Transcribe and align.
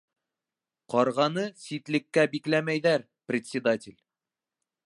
Ҡарғаны 0.93 1.43
ситлеккә 1.65 2.25
бикләмәйҙәр, 2.35 3.07
председатель! 3.33 3.99